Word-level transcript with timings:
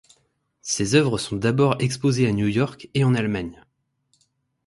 Ses 0.63 0.95
œuvres 0.95 1.19
sont 1.19 1.35
d’abord 1.35 1.75
exposées 1.79 2.25
à 2.27 2.31
New 2.31 2.47
York 2.47 2.89
et 2.95 3.03
en 3.03 3.13
Allemagne. 3.13 3.63